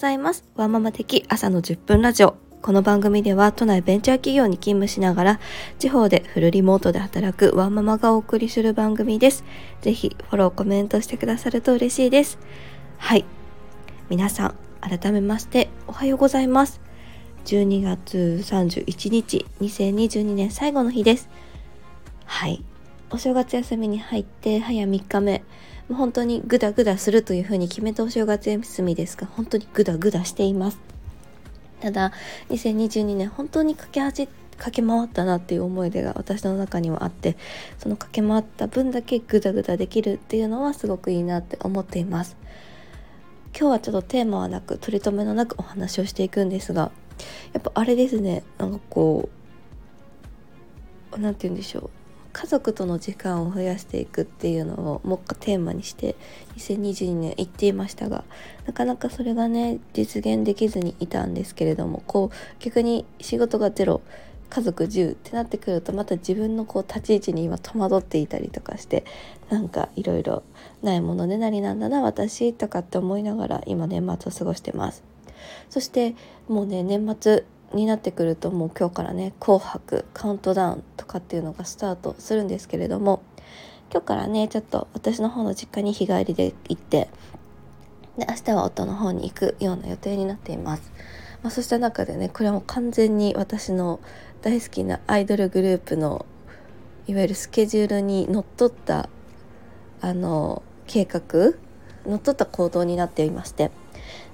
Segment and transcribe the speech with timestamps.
[0.00, 0.44] ざいます。
[0.56, 2.34] ワンママ的朝の10分ラジオ。
[2.62, 5.40] この番組では都内ベンチャー企業に勤務しながら
[5.78, 9.44] 地方でフルリモートで働くワンママがお送りする番組です。
[9.82, 12.38] ぜひフォローコメントしてくださると嬉しいです。
[12.96, 13.26] はい。
[14.08, 16.80] 皆さん改めましておはようございます。
[17.44, 21.28] 12月31日2022年最後の日です。
[22.24, 22.64] はい。
[23.12, 25.42] お正月休みに入って早3日目。
[25.88, 30.78] もう本当にグダグダするというふうに決めたお正月休みですが本当にグダグダしています。
[31.80, 32.12] ただ
[32.50, 37.36] 2022年本当に駆け足駆け回ったなっていう思い出が私の中にはあって
[37.78, 42.36] その駆け回った分だけグダグダできるっていうのはすごくいいなって思っています。
[43.58, 46.92] 今日はちょっとテーマはなく取り留めのなくお話をしていくんですが
[47.52, 48.44] やっぱあれですね。
[48.58, 49.28] なんかこ
[51.12, 51.99] う何て言うんでしょう。
[52.32, 56.16] 家族との時間を増やしていくっていうのを目下テーマにして
[56.56, 58.24] 2022年言っていましたが
[58.66, 64.00] なかなかそれがね実現できずにいたんですけれどもこう逆に仕事がゼロ
[64.50, 69.04] 家族10ってなってくるとまた自分のこう立ち位置に今戸惑っていたりとかして
[69.48, 70.42] なんかいろいろ
[70.82, 75.04] ないものねなりなんだな私とかって思いながら今年末を過ごしてます。
[75.70, 76.14] そして
[76.48, 83.20] もうね年末になってくるともう今日からね「紅白」カウントダウンとかっていうのがスタートするんですけれども
[83.92, 87.08] 今日からねちょっと私の方の実家に日帰りで行って
[88.18, 90.92] で明日は夫の方に行くような予定になっています。
[91.42, 93.98] まあ、そうした中でねこれはもう完全に私の
[94.42, 96.26] 大好きなアイドルグループの
[97.06, 99.08] いわゆるスケジュールにのっとった
[100.02, 101.54] あの計画
[102.06, 103.70] のっとった行動になっていまして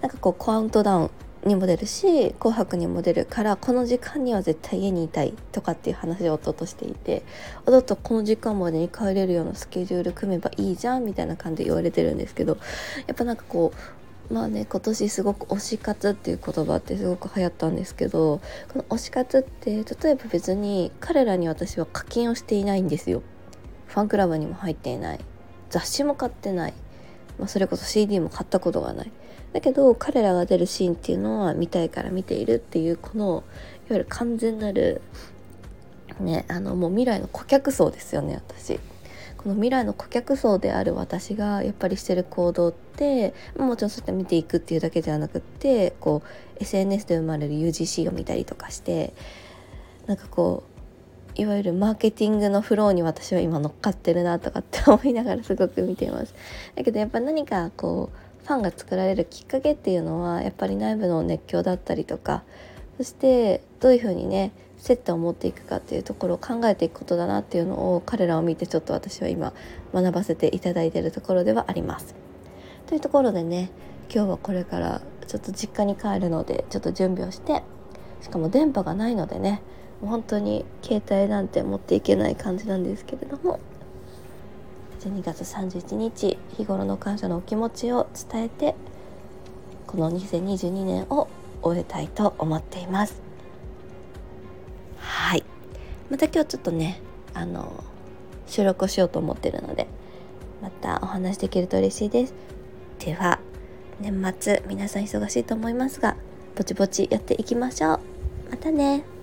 [0.00, 1.10] なんかこうカウントダウン
[1.46, 7.22] にも出るし「紅白」にも出るからこの時間には絶対家にいたいとかっていう話を夫としていて
[7.66, 12.58] 「弟とこの時間までに帰れるようなスケジュール組めばいいじゃん」みたいな感じで言われてるんですけど
[13.06, 13.72] やっぱなんかこ
[14.30, 18.40] うまあね今年すごく推し活っていう言葉ってすごく流行ったんですけど
[18.72, 23.22] この推し活って例えば別に彼らに私は課金をしていないんですよ。
[23.86, 25.20] ファンクラブにも入っていない。
[25.70, 26.74] 雑誌も買ってない、
[27.38, 29.12] まあ、それこそ CD も買ったことがない。
[29.56, 33.42] だけど彼らが出るシーンっていうのは見たいから見ているっていうこのいわ
[33.88, 35.00] ゆる完全なる
[36.20, 38.78] ねあのもう未来の顧客層ですよね私。
[39.38, 49.14] この未来の顧客層である私がやっぱりしてる行動ってもちろんそうやって見ていくっていうだけではなくってこう SNS で生まれる UGC を見たりとかして
[50.06, 50.64] なんかこ
[51.34, 56.34] ういわゆるマーケティングのフローに私は今乗っかってるなとかって思いながらすごく見ています。
[56.74, 62.44] だけどやっぱ何かこうファンが作られるきっかけっていうのはやっぱり内部の熱狂だったりとか
[62.96, 69.52] そしてどういうふうにね接点を持っていくかっていうところを考えていくことだなっていうのを彼らを見てちょっと私は今
[69.92, 72.14] 学ばせていただいているところではあります。
[72.86, 73.70] というところでね
[74.14, 77.64] 今日はこれからちょっと実家に帰るのでちょっと準備をして
[78.20, 79.60] しかも電波がないのでね
[80.00, 83.58] もう本当に携帯なんて持っていけない感じなんですけれども
[85.00, 88.74] 12月31日日頃の感謝のお気持ちを伝えて
[89.86, 91.28] この2022年を
[91.62, 93.20] 終えたいと思っています。
[94.98, 95.44] はい。
[96.10, 97.00] また今日ちょっとね
[97.34, 97.84] あの
[98.46, 99.88] 収録をしようと思ってるので
[100.62, 102.34] またお話できると嬉しいです。
[102.98, 103.38] では
[104.00, 106.16] 年末皆さん忙しいと思いますが
[106.54, 108.00] ぼちぼちやっていきましょう。
[108.50, 109.15] またね。